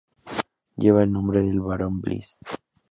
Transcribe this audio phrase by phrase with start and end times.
[0.77, 2.39] Lleva el nombre del Barón Bliss.